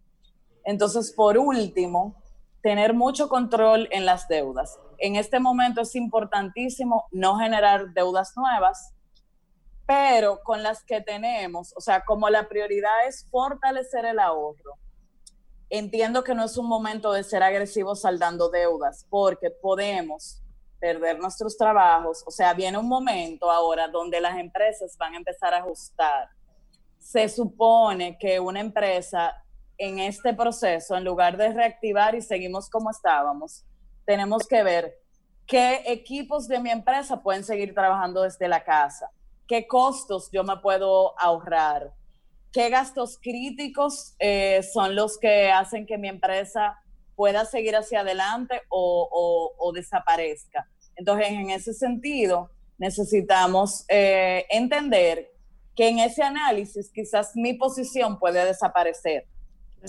Entonces, 0.64 1.12
por 1.12 1.38
último, 1.38 2.21
tener 2.62 2.94
mucho 2.94 3.28
control 3.28 3.88
en 3.90 4.06
las 4.06 4.28
deudas. 4.28 4.78
En 4.98 5.16
este 5.16 5.40
momento 5.40 5.82
es 5.82 5.94
importantísimo 5.96 7.06
no 7.10 7.36
generar 7.36 7.92
deudas 7.92 8.34
nuevas, 8.36 8.94
pero 9.86 10.40
con 10.44 10.62
las 10.62 10.84
que 10.84 11.00
tenemos, 11.00 11.74
o 11.76 11.80
sea, 11.80 12.04
como 12.04 12.30
la 12.30 12.48
prioridad 12.48 13.06
es 13.06 13.26
fortalecer 13.30 14.04
el 14.04 14.20
ahorro, 14.20 14.78
entiendo 15.70 16.22
que 16.22 16.34
no 16.34 16.44
es 16.44 16.56
un 16.56 16.66
momento 16.66 17.12
de 17.12 17.24
ser 17.24 17.42
agresivos 17.42 18.02
saldando 18.02 18.48
deudas, 18.48 19.06
porque 19.10 19.50
podemos 19.50 20.42
perder 20.78 21.18
nuestros 21.18 21.56
trabajos. 21.56 22.22
O 22.26 22.30
sea, 22.30 22.54
viene 22.54 22.76
un 22.76 22.88
momento 22.88 23.50
ahora 23.50 23.88
donde 23.88 24.20
las 24.20 24.36
empresas 24.38 24.96
van 24.98 25.14
a 25.14 25.16
empezar 25.16 25.54
a 25.54 25.58
ajustar. 25.58 26.28
Se 26.98 27.28
supone 27.28 28.18
que 28.18 28.38
una 28.38 28.60
empresa 28.60 29.34
en 29.78 29.98
este 29.98 30.34
proceso, 30.34 30.96
en 30.96 31.04
lugar 31.04 31.36
de 31.36 31.52
reactivar 31.52 32.14
y 32.14 32.22
seguimos 32.22 32.68
como 32.68 32.90
estábamos, 32.90 33.64
tenemos 34.04 34.46
que 34.46 34.62
ver 34.62 34.98
qué 35.46 35.82
equipos 35.86 36.48
de 36.48 36.60
mi 36.60 36.70
empresa 36.70 37.22
pueden 37.22 37.44
seguir 37.44 37.74
trabajando 37.74 38.22
desde 38.22 38.48
la 38.48 38.64
casa, 38.64 39.10
qué 39.46 39.66
costos 39.66 40.30
yo 40.32 40.44
me 40.44 40.56
puedo 40.58 41.18
ahorrar, 41.18 41.92
qué 42.52 42.68
gastos 42.68 43.18
críticos 43.20 44.14
eh, 44.18 44.62
son 44.62 44.94
los 44.94 45.18
que 45.18 45.50
hacen 45.50 45.86
que 45.86 45.98
mi 45.98 46.08
empresa 46.08 46.78
pueda 47.16 47.44
seguir 47.44 47.76
hacia 47.76 48.00
adelante 48.00 48.62
o, 48.68 49.72
desaparezca. 49.74 50.68
Entonces, 50.96 51.28
en 51.30 51.50
ese 51.50 51.72
sentido, 51.72 52.50
necesitamos 52.78 53.84
eh, 53.88 54.44
entender 54.50 55.32
que 55.74 55.88
en 55.88 55.98
ese 56.00 56.22
análisis 56.22 56.90
quizás 56.92 57.32
mi 57.34 57.54
posición 57.54 58.18
puede 58.18 58.44
desaparecer. 58.44 59.26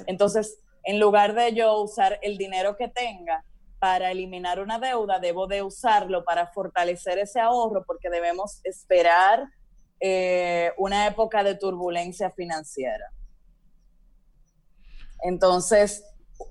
Entonces, 0.07 0.59
en 0.83 0.99
lugar 0.99 1.33
de 1.33 1.53
yo 1.53 1.81
usar 1.81 2.19
el 2.21 2.37
dinero 2.37 2.75
que 2.75 2.87
tenga 2.87 3.43
para 3.79 4.11
eliminar 4.11 4.59
una 4.59 4.79
deuda, 4.79 5.19
debo 5.19 5.47
de 5.47 5.61
usarlo 5.61 6.23
para 6.23 6.47
fortalecer 6.47 7.19
ese 7.19 7.39
ahorro 7.39 7.83
porque 7.85 8.09
debemos 8.09 8.61
esperar 8.63 9.47
eh, 9.99 10.71
una 10.77 11.07
época 11.07 11.43
de 11.43 11.55
turbulencia 11.55 12.31
financiera. 12.31 13.11
Entonces, 15.21 16.03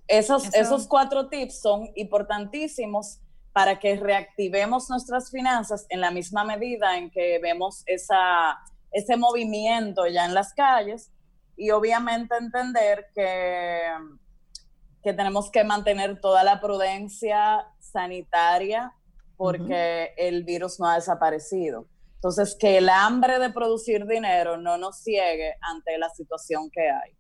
esos, 0.09 0.55
esos 0.55 0.87
cuatro 0.87 1.29
tips 1.29 1.61
son 1.61 1.91
importantísimos 1.95 3.21
para 3.53 3.79
que 3.79 3.97
reactivemos 3.97 4.89
nuestras 4.89 5.31
finanzas 5.31 5.87
en 5.91 6.01
la 6.01 6.11
misma 6.11 6.45
medida 6.45 6.97
en 6.97 7.11
que 7.11 7.39
vemos 7.39 7.83
esa, 7.87 8.59
ese 8.91 9.17
movimiento 9.17 10.07
ya 10.07 10.25
en 10.25 10.35
las 10.35 10.55
calles 10.55 11.13
y 11.63 11.71
obviamente 11.71 12.35
entender 12.37 13.07
que, 13.15 13.83
que 15.01 15.13
tenemos 15.13 15.49
que 15.49 15.63
mantener 15.63 16.21
toda 16.21 16.43
la 16.43 16.61
prudencia 16.61 17.65
sanitaria 17.79 18.93
porque 19.37 20.13
el 20.17 20.43
virus 20.43 20.81
no 20.81 20.89
ha 20.89 20.97
desaparecido. 20.97 21.87
Entonces, 22.17 22.57
que 22.59 22.79
el 22.79 22.89
hambre 22.89 23.39
de 23.39 23.51
producir 23.51 24.07
dinero 24.07 24.57
no 24.57 24.77
nos 24.77 25.05
ciegue 25.05 25.55
ante 25.61 25.99
la 25.99 26.11
situación 26.11 26.69
que 26.69 26.91
hay. 26.91 27.13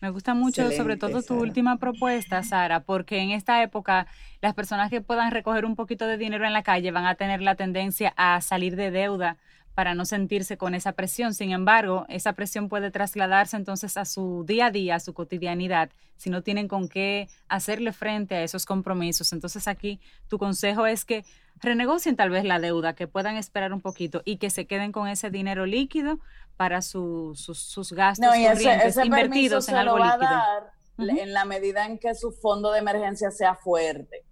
Me 0.00 0.08
gusta 0.08 0.32
mucho, 0.32 0.70
sobre 0.70 0.96
todo 0.96 1.22
tu 1.22 1.38
última 1.38 1.76
propuesta, 1.76 2.42
Sara, 2.42 2.80
porque 2.80 3.18
en 3.18 3.30
esta 3.30 3.62
época 3.62 4.06
las 4.40 4.54
personas 4.54 4.88
que 4.88 5.02
puedan 5.02 5.32
recoger 5.32 5.66
un 5.66 5.76
poquito 5.76 6.06
de 6.06 6.16
dinero 6.16 6.46
en 6.46 6.54
la 6.54 6.62
calle 6.62 6.92
van 6.92 7.04
a 7.04 7.14
tener 7.14 7.42
la 7.42 7.56
tendencia 7.56 8.14
a 8.16 8.40
salir 8.40 8.74
de 8.74 8.90
deuda 8.90 9.36
para 9.76 9.94
no 9.94 10.06
sentirse 10.06 10.56
con 10.56 10.74
esa 10.74 10.92
presión. 10.92 11.34
Sin 11.34 11.52
embargo, 11.52 12.06
esa 12.08 12.32
presión 12.32 12.70
puede 12.70 12.90
trasladarse 12.90 13.58
entonces 13.58 13.98
a 13.98 14.06
su 14.06 14.42
día 14.46 14.66
a 14.66 14.70
día, 14.70 14.94
a 14.94 15.00
su 15.00 15.12
cotidianidad, 15.12 15.90
si 16.16 16.30
no 16.30 16.42
tienen 16.42 16.66
con 16.66 16.88
qué 16.88 17.28
hacerle 17.46 17.92
frente 17.92 18.36
a 18.36 18.42
esos 18.42 18.64
compromisos. 18.64 19.34
Entonces 19.34 19.68
aquí 19.68 20.00
tu 20.28 20.38
consejo 20.38 20.86
es 20.86 21.04
que 21.04 21.26
renegocien 21.60 22.16
tal 22.16 22.30
vez 22.30 22.44
la 22.44 22.58
deuda, 22.58 22.94
que 22.94 23.06
puedan 23.06 23.36
esperar 23.36 23.74
un 23.74 23.82
poquito 23.82 24.22
y 24.24 24.38
que 24.38 24.48
se 24.48 24.66
queden 24.66 24.92
con 24.92 25.08
ese 25.08 25.28
dinero 25.28 25.66
líquido 25.66 26.20
para 26.56 26.80
sus 26.80 27.92
gastos 27.92 28.28
corrientes 28.28 28.96
invertidos 28.96 29.68
en 29.68 29.74
algo 29.74 29.98
líquido. 29.98 31.20
En 31.22 31.34
la 31.34 31.44
medida 31.44 31.84
en 31.84 31.98
que 31.98 32.14
su 32.14 32.32
fondo 32.32 32.72
de 32.72 32.78
emergencia 32.78 33.30
sea 33.30 33.54
fuerte. 33.54 34.24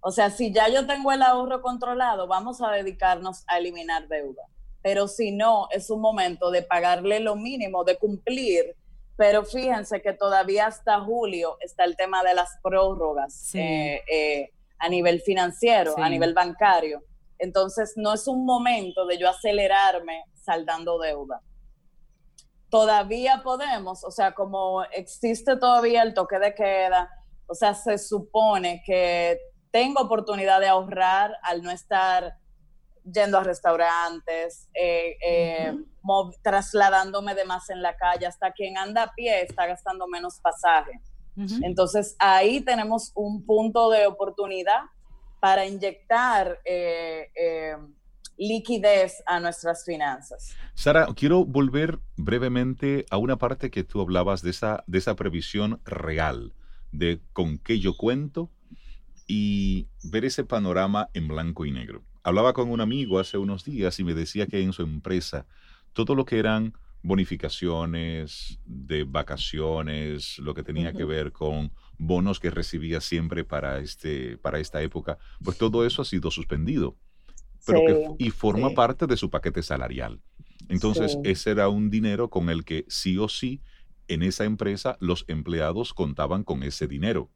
O 0.00 0.10
sea, 0.10 0.28
si 0.28 0.52
ya 0.52 0.68
yo 0.68 0.86
tengo 0.86 1.12
el 1.12 1.22
ahorro 1.22 1.62
controlado, 1.62 2.26
vamos 2.26 2.60
a 2.60 2.70
dedicarnos 2.72 3.42
a 3.46 3.56
eliminar 3.56 4.06
deuda 4.08 4.42
pero 4.86 5.08
si 5.08 5.32
no, 5.32 5.66
es 5.72 5.90
un 5.90 6.00
momento 6.00 6.52
de 6.52 6.62
pagarle 6.62 7.18
lo 7.18 7.34
mínimo, 7.34 7.82
de 7.82 7.98
cumplir. 7.98 8.76
Pero 9.16 9.44
fíjense 9.44 10.00
que 10.00 10.12
todavía 10.12 10.68
hasta 10.68 11.00
julio 11.00 11.56
está 11.58 11.82
el 11.82 11.96
tema 11.96 12.22
de 12.22 12.34
las 12.34 12.56
prórrogas 12.62 13.52
eh, 13.56 14.00
eh, 14.08 14.52
a 14.78 14.88
nivel 14.88 15.22
financiero, 15.22 15.98
a 15.98 16.08
nivel 16.08 16.34
bancario. 16.34 17.02
Entonces, 17.36 17.94
no 17.96 18.14
es 18.14 18.28
un 18.28 18.46
momento 18.46 19.06
de 19.06 19.18
yo 19.18 19.28
acelerarme 19.28 20.22
saldando 20.34 21.00
deuda. 21.00 21.40
Todavía 22.70 23.40
podemos, 23.42 24.04
o 24.04 24.12
sea, 24.12 24.34
como 24.34 24.84
existe 24.92 25.56
todavía 25.56 26.04
el 26.04 26.14
toque 26.14 26.38
de 26.38 26.54
queda, 26.54 27.10
o 27.48 27.56
sea, 27.56 27.74
se 27.74 27.98
supone 27.98 28.84
que 28.86 29.36
tengo 29.72 30.02
oportunidad 30.02 30.60
de 30.60 30.68
ahorrar 30.68 31.36
al 31.42 31.64
no 31.64 31.72
estar 31.72 32.36
yendo 33.10 33.38
a 33.38 33.44
restaurantes, 33.44 34.68
eh, 34.74 35.16
eh, 35.24 35.74
trasladándome 36.42 37.34
de 37.34 37.44
más 37.44 37.70
en 37.70 37.82
la 37.82 37.96
calle, 37.96 38.26
hasta 38.26 38.52
quien 38.52 38.76
anda 38.76 39.04
a 39.04 39.12
pie 39.14 39.42
está 39.42 39.66
gastando 39.66 40.06
menos 40.08 40.40
pasaje. 40.40 41.00
Entonces 41.62 42.16
ahí 42.18 42.62
tenemos 42.62 43.12
un 43.14 43.44
punto 43.44 43.90
de 43.90 44.06
oportunidad 44.06 44.84
para 45.38 45.66
inyectar 45.66 46.60
eh, 46.64 47.76
liquidez 48.38 49.22
a 49.26 49.38
nuestras 49.38 49.84
finanzas. 49.84 50.56
Sara, 50.74 51.06
quiero 51.14 51.44
volver 51.44 51.98
brevemente 52.16 53.04
a 53.10 53.18
una 53.18 53.36
parte 53.36 53.70
que 53.70 53.84
tú 53.84 54.00
hablabas 54.00 54.40
de 54.40 54.50
esa, 54.50 54.82
de 54.86 54.96
esa 54.96 55.14
previsión 55.14 55.82
real, 55.84 56.54
de 56.90 57.20
con 57.34 57.58
qué 57.58 57.80
yo 57.80 57.98
cuento 57.98 58.50
y 59.26 59.88
ver 60.04 60.24
ese 60.24 60.44
panorama 60.44 61.10
en 61.12 61.28
blanco 61.28 61.66
y 61.66 61.70
negro. 61.70 62.02
Hablaba 62.26 62.54
con 62.54 62.72
un 62.72 62.80
amigo 62.80 63.20
hace 63.20 63.38
unos 63.38 63.64
días 63.64 64.00
y 64.00 64.02
me 64.02 64.12
decía 64.12 64.48
que 64.48 64.60
en 64.60 64.72
su 64.72 64.82
empresa 64.82 65.46
todo 65.92 66.16
lo 66.16 66.24
que 66.24 66.40
eran 66.40 66.74
bonificaciones 67.04 68.58
de 68.66 69.04
vacaciones, 69.04 70.36
lo 70.40 70.52
que 70.52 70.64
tenía 70.64 70.92
que 70.92 71.04
ver 71.04 71.30
con 71.30 71.70
bonos 71.98 72.40
que 72.40 72.50
recibía 72.50 73.00
siempre 73.00 73.44
para, 73.44 73.78
este, 73.78 74.38
para 74.38 74.58
esta 74.58 74.82
época, 74.82 75.18
pues 75.40 75.56
todo 75.56 75.86
eso 75.86 76.02
ha 76.02 76.04
sido 76.04 76.32
suspendido. 76.32 76.96
Pero 77.64 78.16
y 78.18 78.30
forma 78.30 78.70
parte 78.70 79.06
de 79.06 79.16
su 79.16 79.30
paquete 79.30 79.62
salarial. 79.62 80.20
Entonces, 80.68 81.18
ese 81.22 81.52
era 81.52 81.68
un 81.68 81.90
dinero 81.90 82.28
con 82.28 82.50
el 82.50 82.64
que 82.64 82.86
sí 82.88 83.18
o 83.18 83.28
sí 83.28 83.62
en 84.08 84.24
esa 84.24 84.46
empresa 84.46 84.96
los 84.98 85.24
empleados 85.28 85.94
contaban 85.94 86.42
con 86.42 86.64
ese 86.64 86.88
dinero 86.88 87.30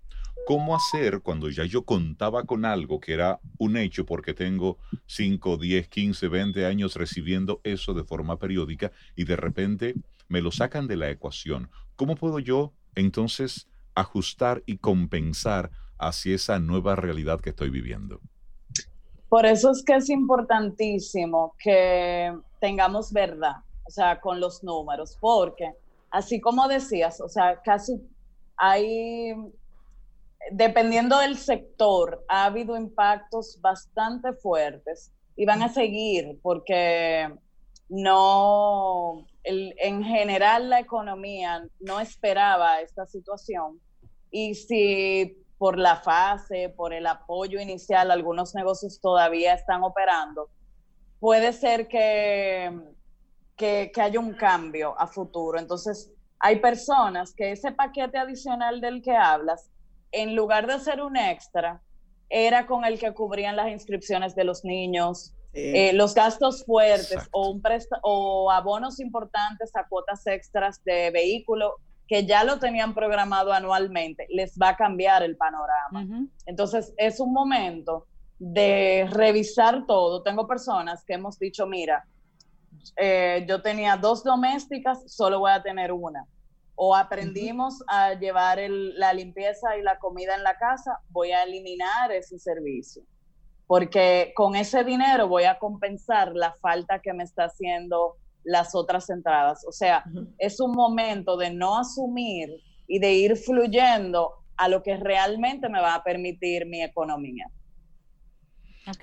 cómo 0.51 0.75
hacer 0.75 1.21
cuando 1.21 1.49
ya 1.49 1.65
yo 1.65 1.85
contaba 1.85 2.43
con 2.43 2.65
algo 2.65 2.99
que 2.99 3.13
era 3.13 3.39
un 3.57 3.77
hecho 3.77 4.05
porque 4.05 4.35
tengo 4.35 4.79
5, 5.07 5.59
10, 5.59 5.87
15, 5.87 6.27
20 6.27 6.67
años 6.67 6.97
recibiendo 6.97 7.61
eso 7.63 7.95
de 7.95 8.03
forma 8.03 8.37
periódica 8.37 8.91
y 9.15 9.27
de 9.27 9.37
repente 9.37 9.95
me 10.27 10.43
lo 10.43 10.51
sacan 10.51 10.89
de 10.89 10.97
la 10.97 11.09
ecuación. 11.09 11.71
¿Cómo 11.95 12.17
puedo 12.17 12.41
yo 12.41 12.73
entonces 12.97 13.69
ajustar 13.95 14.65
y 14.67 14.79
compensar 14.79 15.71
hacia 15.99 16.35
esa 16.35 16.59
nueva 16.59 16.97
realidad 16.97 17.41
que 17.41 17.51
estoy 17.51 17.71
viviendo? 17.71 18.21
Por 19.29 19.47
eso 19.47 19.71
es 19.71 19.85
que 19.85 19.95
es 19.95 20.11
importantísimo 20.11 21.55
que 21.61 22.37
tengamos 22.59 23.13
verdad, 23.13 23.59
o 23.87 23.91
sea, 23.93 24.19
con 24.19 24.41
los 24.41 24.65
números, 24.65 25.17
porque 25.21 25.71
así 26.11 26.41
como 26.41 26.67
decías, 26.67 27.21
o 27.21 27.29
sea, 27.29 27.61
casi 27.63 28.03
hay 28.57 29.33
dependiendo 30.51 31.19
del 31.19 31.37
sector, 31.37 32.25
ha 32.29 32.47
habido 32.47 32.77
impactos 32.77 33.59
bastante 33.61 34.33
fuertes 34.33 35.13
y 35.37 35.45
van 35.45 35.63
a 35.63 35.69
seguir 35.69 36.39
porque 36.43 37.33
no, 37.89 39.27
en 39.45 40.05
general 40.05 40.71
la 40.71 40.81
economía 40.81 41.67
no 41.81 42.01
esperaba 42.01 42.81
esta 42.81 43.07
situación 43.07 43.81
y 44.31 44.55
si 44.55 45.37
por 45.59 45.79
la 45.79 45.97
fase, 45.97 46.71
por 46.71 46.95
el 46.95 47.07
apoyo 47.07 47.61
inicial, 47.61 48.11
algunos 48.11 48.55
negocios 48.55 48.99
todavía 49.01 49.53
están 49.53 49.83
operando, 49.85 50.49
puede 51.19 51.53
ser 51.53 51.87
que, 51.87 52.81
que, 53.57 53.91
que 53.93 54.01
haya 54.01 54.19
un 54.19 54.33
cambio 54.33 54.99
a 54.99 55.07
futuro. 55.07 55.59
Entonces, 55.59 56.11
hay 56.39 56.61
personas 56.61 57.35
que 57.35 57.53
ese 57.53 57.73
paquete 57.73 58.17
adicional 58.17 58.81
del 58.81 59.03
que 59.03 59.15
hablas 59.15 59.71
en 60.13 60.35
lugar 60.35 60.67
de 60.67 60.79
ser 60.79 61.01
un 61.03 61.17
extra, 61.17 61.81
era 62.29 62.67
con 62.67 62.85
el 62.85 62.99
que 62.99 63.13
cubrían 63.13 63.57
las 63.57 63.69
inscripciones 63.69 64.35
de 64.35 64.45
los 64.45 64.65
niños, 64.65 65.35
eh, 65.53 65.93
los 65.95 66.15
gastos 66.15 66.65
fuertes 66.65 67.29
o, 67.33 67.51
un 67.51 67.63
o 68.03 68.51
abonos 68.53 69.01
importantes 69.01 69.75
a 69.75 69.87
cuotas 69.89 70.25
extras 70.27 70.83
de 70.85 71.11
vehículo 71.11 71.75
que 72.07 72.25
ya 72.25 72.45
lo 72.45 72.59
tenían 72.59 72.95
programado 72.95 73.53
anualmente, 73.53 74.27
les 74.31 74.57
va 74.57 74.71
a 74.71 74.77
cambiar 74.77 75.23
el 75.23 75.37
panorama. 75.37 76.29
Entonces, 76.47 76.93
es 76.97 77.21
un 77.21 77.33
momento 77.33 78.07
de 78.39 79.09
revisar 79.11 79.87
todo. 79.87 80.23
Tengo 80.23 80.47
personas 80.49 81.05
que 81.05 81.15
hemos 81.15 81.39
dicho, 81.39 81.67
mira, 81.67 82.05
eh, 82.97 83.45
yo 83.49 83.63
tenía 83.63 83.97
dos 83.97 84.25
domésticas, 84.25 85.05
solo 85.07 85.41
voy 85.41 85.53
a 85.53 85.63
tener 85.63 85.93
una 85.93 86.27
o 86.83 86.97
aprendimos 86.97 87.85
a 87.89 88.15
llevar 88.15 88.59
la 88.71 89.13
limpieza 89.13 89.77
y 89.77 89.83
la 89.83 89.99
comida 89.99 90.35
en 90.35 90.43
la 90.43 90.57
casa, 90.57 90.99
voy 91.11 91.31
a 91.31 91.43
eliminar 91.43 92.11
ese 92.11 92.39
servicio. 92.39 93.03
Porque 93.67 94.33
con 94.35 94.57
ese 94.57 94.83
dinero 94.83 95.29
voy 95.29 95.45
a 95.45 95.59
compensar 95.59 96.33
la 96.35 96.55
falta 96.63 97.01
que 97.01 97.13
me 97.13 97.23
está 97.23 97.45
haciendo 97.45 98.17
las 98.45 98.75
otras 98.75 99.11
entradas. 99.11 99.63
O 99.69 99.73
sea, 99.73 100.05
es 100.39 100.59
un 100.59 100.73
momento 100.73 101.37
de 101.37 101.51
no 101.51 101.77
asumir 101.79 102.49
y 102.89 102.99
de 102.99 103.13
ir 103.13 103.37
fluyendo 103.37 104.37
a 104.57 104.71
lo 104.71 104.83
que 104.83 104.97
realmente 104.97 105.69
me 105.69 105.83
va 105.83 105.97
a 105.97 106.03
permitir 106.03 106.65
mi 106.65 106.83
economía. 106.83 107.45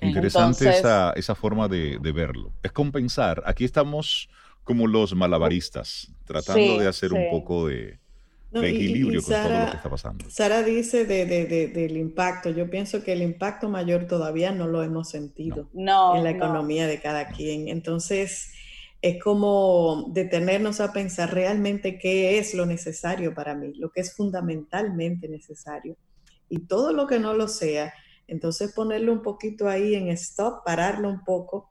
Interesante 0.00 0.68
esa, 0.68 1.12
esa, 1.12 1.36
forma 1.36 1.68
de, 1.68 2.00
de, 2.00 2.10
verlo. 2.10 2.52
Es 2.64 2.72
compensar. 2.72 3.40
Aquí 3.46 3.64
estamos 3.64 4.28
como 4.68 4.86
los 4.86 5.14
malabaristas, 5.14 6.12
tratando 6.26 6.78
de 6.78 6.86
hacer 6.86 7.14
un 7.14 7.30
poco 7.30 7.68
de, 7.68 7.98
de 8.50 8.68
equilibrio 8.68 9.22
con 9.22 9.32
todo 9.32 9.48
lo 9.48 9.70
que 9.70 9.76
está 9.76 9.88
pasando. 9.88 10.24
Sara 10.28 10.62
dice 10.62 11.06
de, 11.06 11.24
del 11.68 11.96
impacto. 11.96 12.50
Yo 12.50 12.68
pienso 12.68 13.02
que 13.02 13.14
el 13.14 13.22
impacto 13.22 13.70
mayor 13.70 14.06
todavía 14.06 14.52
no 14.52 14.66
lo 14.66 14.82
hemos 14.82 15.08
sentido 15.08 15.70
en 15.74 16.22
la 16.22 16.30
economía 16.30 16.86
de 16.86 17.00
cada 17.00 17.28
quien. 17.28 17.68
Entonces, 17.68 18.52
es 19.00 19.22
como 19.22 20.10
detenernos 20.12 20.80
a 20.80 20.92
pensar 20.92 21.32
realmente 21.32 21.98
qué 21.98 22.38
es 22.38 22.52
lo 22.52 22.66
necesario 22.66 23.32
para 23.32 23.54
mí, 23.54 23.72
lo 23.72 23.90
que 23.90 24.02
es 24.02 24.14
fundamentalmente 24.14 25.28
necesario. 25.28 25.96
Y 26.50 26.66
todo 26.66 26.92
lo 26.92 27.06
que 27.06 27.18
no 27.18 27.32
lo 27.32 27.48
sea, 27.48 27.94
entonces 28.26 28.74
ponerlo 28.74 29.14
un 29.14 29.22
poquito 29.22 29.66
ahí 29.66 29.94
en 29.94 30.08
stop, 30.08 30.62
pararlo 30.62 31.08
un 31.08 31.24
poco, 31.24 31.70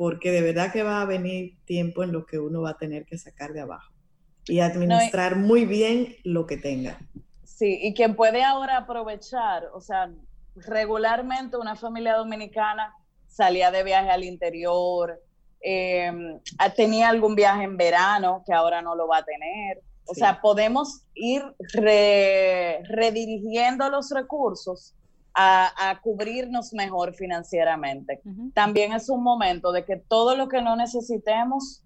porque 0.00 0.32
de 0.32 0.40
verdad 0.40 0.72
que 0.72 0.82
va 0.82 1.02
a 1.02 1.04
venir 1.04 1.58
tiempo 1.66 2.02
en 2.02 2.10
lo 2.10 2.24
que 2.24 2.38
uno 2.38 2.62
va 2.62 2.70
a 2.70 2.78
tener 2.78 3.04
que 3.04 3.18
sacar 3.18 3.52
de 3.52 3.60
abajo 3.60 3.92
y 4.46 4.60
administrar 4.60 5.36
muy 5.36 5.66
bien 5.66 6.16
lo 6.24 6.46
que 6.46 6.56
tenga. 6.56 6.98
Sí, 7.44 7.78
y 7.82 7.92
quien 7.92 8.16
puede 8.16 8.42
ahora 8.42 8.78
aprovechar, 8.78 9.66
o 9.74 9.80
sea, 9.82 10.10
regularmente 10.56 11.58
una 11.58 11.76
familia 11.76 12.14
dominicana 12.14 12.94
salía 13.28 13.70
de 13.70 13.82
viaje 13.82 14.08
al 14.08 14.24
interior, 14.24 15.20
em, 15.60 16.40
tenía 16.74 17.10
algún 17.10 17.34
viaje 17.34 17.64
en 17.64 17.76
verano 17.76 18.42
que 18.46 18.54
ahora 18.54 18.80
no 18.80 18.94
lo 18.94 19.06
va 19.06 19.18
a 19.18 19.24
tener. 19.26 19.82
O 20.06 20.14
sea, 20.14 20.40
podemos 20.40 21.02
ir 21.12 21.42
redirigiendo 22.88 23.90
los 23.90 24.10
recursos 24.12 24.94
a, 25.34 26.00
cubrirnos 26.02 26.72
mejor 26.72 27.14
financieramente. 27.14 28.20
También 28.54 28.92
es 28.92 29.08
un 29.08 29.22
momento 29.22 29.72
de 29.72 29.84
que 29.84 29.96
todo 29.96 30.36
lo 30.36 30.48
que 30.48 30.62
no 30.62 30.76
necesitemos 30.76 31.82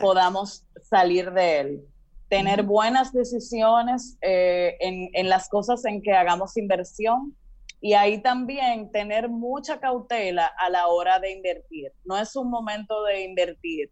podamos 0.00 0.64
salir 0.88 1.32
de 1.32 1.60
él. 1.60 1.88
Tener 2.28 2.62
buenas 2.62 3.12
decisiones 3.12 4.16
eh, 4.22 4.76
en, 4.80 5.10
en 5.12 5.28
las 5.28 5.48
cosas 5.48 5.84
en 5.84 6.00
que 6.02 6.12
hagamos 6.12 6.56
inversión 6.56 7.36
y 7.80 7.94
ahí 7.94 8.22
también 8.22 8.90
tener 8.90 9.28
mucha 9.28 9.80
cautela 9.80 10.50
a 10.58 10.70
la 10.70 10.86
hora 10.86 11.18
de 11.18 11.32
invertir. 11.32 11.92
No 12.04 12.16
es 12.16 12.34
un 12.36 12.48
momento 12.48 13.02
de 13.02 13.24
invertir, 13.24 13.90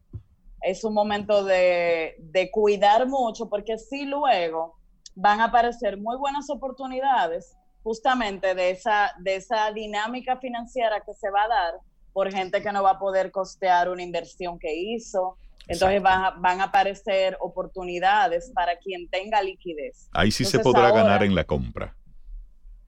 es 0.62 0.84
un 0.84 0.94
momento 0.94 1.44
de, 1.44 2.14
de 2.18 2.50
cuidar 2.50 3.06
mucho 3.08 3.48
porque 3.48 3.76
si 3.78 4.06
luego 4.06 4.76
van 5.14 5.40
a 5.40 5.46
aparecer 5.46 5.98
muy 5.98 6.16
buenas 6.16 6.48
oportunidades 6.50 7.56
justamente 7.82 8.54
de 8.54 8.70
esa, 8.70 9.12
de 9.18 9.36
esa 9.36 9.70
dinámica 9.72 10.36
financiera 10.36 11.00
que 11.00 11.14
se 11.14 11.30
va 11.30 11.44
a 11.44 11.48
dar 11.48 11.74
por 12.12 12.30
gente 12.30 12.62
que 12.62 12.72
no 12.72 12.82
va 12.82 12.92
a 12.92 12.98
poder 12.98 13.30
costear 13.30 13.88
una 13.88 14.02
inversión 14.02 14.58
que 14.58 14.74
hizo. 14.74 15.36
Entonces 15.68 16.02
van 16.02 16.24
a, 16.24 16.30
van 16.30 16.60
a, 16.60 16.64
aparecer 16.64 17.36
oportunidades 17.40 18.50
para 18.54 18.76
quien 18.78 19.08
tenga 19.08 19.40
liquidez. 19.42 20.08
Ahí 20.12 20.30
sí 20.30 20.44
se 20.44 20.58
podrá 20.58 20.90
ganar 20.90 21.22
en 21.22 21.34
la 21.34 21.44
compra. 21.44 21.94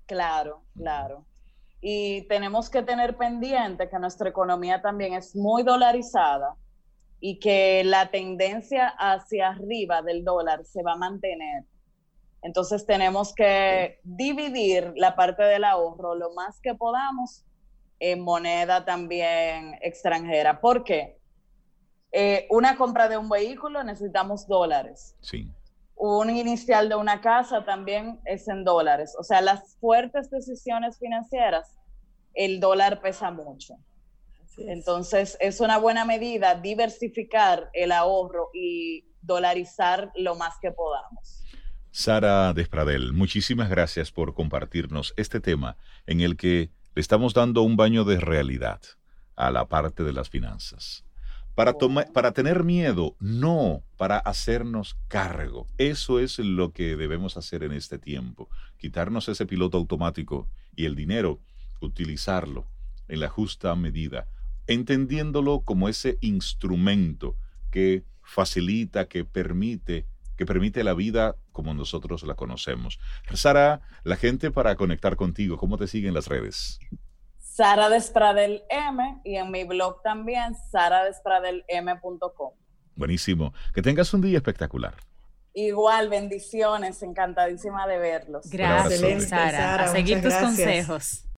Claro, 0.06 0.64
claro. 0.76 1.25
Y 1.80 2.22
tenemos 2.22 2.68
que 2.68 2.82
tener 2.82 3.16
pendiente 3.16 3.88
que 3.88 3.99
nuestra 3.99 4.28
economía 4.28 4.82
también 4.82 5.14
es 5.14 5.34
muy 5.37 5.62
dolarizada 5.62 6.56
y 7.20 7.38
que 7.38 7.82
la 7.84 8.11
tendencia 8.11 8.88
hacia 8.99 9.50
arriba 9.50 10.02
del 10.02 10.25
dólar 10.25 10.64
se 10.64 10.82
va 10.82 10.94
a 10.94 10.96
mantener. 10.96 11.64
Entonces 12.42 12.84
tenemos 12.87 13.34
que 13.34 14.00
dividir 14.02 14.92
la 14.96 15.14
parte 15.14 15.42
del 15.44 15.64
ahorro 15.64 16.14
lo 16.14 16.32
más 16.34 16.61
que 16.61 16.75
podamos 16.75 17.44
en 18.00 18.20
moneda 18.20 18.84
también 18.84 19.78
extranjera. 19.80 20.61
¿Por 20.61 20.82
qué? 20.82 21.18
Eh, 22.11 22.46
una 22.50 22.76
compra 22.76 23.08
de 23.08 23.16
un 23.16 23.28
vehículo 23.28 23.84
necesitamos 23.84 24.46
dólares. 24.49 25.16
Sí. 25.20 25.49
Un 25.94 26.30
inicial 26.30 26.88
de 26.88 26.96
una 26.96 27.20
casa 27.20 27.64
también 27.64 28.20
es 28.25 28.49
en 28.49 28.64
dólares. 28.64 29.14
O 29.18 29.22
sea, 29.22 29.40
las 29.40 29.76
fuertes 29.76 30.28
decisiones 30.30 30.99
financieras, 30.99 31.78
el 32.34 32.58
dólar 32.58 33.00
pesa 33.00 33.30
mucho. 33.30 33.76
Entonces, 34.58 35.38
es 35.40 35.61
una 35.61 35.78
buena 35.78 36.04
medida 36.04 36.56
diversificar 36.56 37.70
el 37.72 37.92
ahorro 37.92 38.50
y 38.52 39.06
dolarizar 39.23 40.10
lo 40.14 40.34
más 40.34 40.58
que 40.60 40.73
podamos. 40.73 41.45
Sara 41.95 42.55
Despradel, 42.55 43.13
muchísimas 43.13 43.69
gracias 43.69 44.13
por 44.13 44.33
compartirnos 44.33 45.13
este 45.19 45.41
tema 45.41 45.76
en 46.07 46.23
el 46.23 46.39
que 46.39 46.71
le 46.95 47.00
estamos 47.02 47.35
dando 47.35 47.61
un 47.61 47.76
baño 47.76 48.05
de 48.05 48.19
realidad 48.19 48.81
a 49.37 49.50
la 49.50 49.69
parte 49.69 50.02
de 50.02 50.15
las 50.15 50.31
finanzas. 50.31 51.05
Para, 51.55 51.75
para 52.15 52.33
tener 52.33 52.65
miedo, 52.65 53.15
no 53.21 53.83
para 53.99 54.17
hacernos 54.17 54.97
cargo. 55.09 55.69
Eso 55.76 56.19
es 56.19 56.39
lo 56.39 56.73
que 56.73 56.97
debemos 56.97 57.37
hacer 57.37 57.63
en 57.63 57.73
este 57.73 57.99
tiempo. 57.99 58.49
Quitarnos 58.78 59.28
ese 59.28 59.45
piloto 59.45 59.76
automático 59.76 60.49
y 60.75 60.87
el 60.87 60.97
dinero, 60.97 61.41
utilizarlo 61.83 62.67
en 63.07 63.21
la 63.21 63.28
justa 63.28 63.76
medida, 63.76 64.28
entendiéndolo 64.67 65.61
como 65.61 65.91
ese 65.91 66.17
instrumento 66.23 67.37
que 67.71 68.05
facilita, 68.23 69.09
que 69.09 69.26
permite 69.26 70.07
que 70.43 70.47
permite 70.47 70.83
la 70.83 70.95
vida 70.95 71.37
como 71.52 71.73
nosotros 71.73 72.25
la 72.25 72.35
conocemos. 72.35 72.99
Sara, 73.33 73.81
la 74.02 74.17
gente 74.17 74.50
para 74.50 74.75
conectar 74.75 75.15
contigo, 75.15 75.57
¿cómo 75.57 75.78
te 75.78 75.87
siguen 75.87 76.15
las 76.15 76.26
redes? 76.26 76.81
Sara 77.39 77.89
Despradel 77.89 78.65
M 78.69 79.21
y 79.25 79.37
en 79.37 79.52
mi 79.52 79.63
blog 79.63 80.02
también, 80.02 80.57
saradespradelm.com. 80.73 82.55
Buenísimo. 82.97 83.55
Que 83.73 83.83
tengas 83.83 84.13
un 84.15 84.21
día 84.21 84.39
espectacular. 84.39 84.95
Igual, 85.55 86.09
bendiciones, 86.09 87.00
encantadísima 87.05 87.87
de 87.87 87.99
verlos. 87.99 88.50
Gracias, 88.50 89.28
Sara. 89.28 89.85
A 89.85 89.89
seguir 89.89 90.23
tus 90.23 90.35
consejos. 90.35 91.25